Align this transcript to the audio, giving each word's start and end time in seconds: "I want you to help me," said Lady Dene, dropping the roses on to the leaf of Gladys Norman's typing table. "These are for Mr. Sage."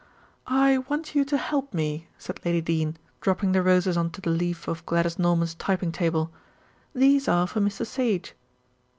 "I 0.47 0.79
want 0.79 1.13
you 1.13 1.23
to 1.25 1.37
help 1.37 1.75
me," 1.75 2.07
said 2.17 2.43
Lady 2.43 2.59
Dene, 2.59 2.97
dropping 3.21 3.51
the 3.51 3.61
roses 3.61 3.97
on 3.97 4.09
to 4.13 4.21
the 4.21 4.31
leaf 4.31 4.67
of 4.67 4.83
Gladys 4.87 5.19
Norman's 5.19 5.53
typing 5.53 5.91
table. 5.91 6.31
"These 6.95 7.27
are 7.27 7.45
for 7.45 7.59
Mr. 7.61 7.85
Sage." 7.85 8.33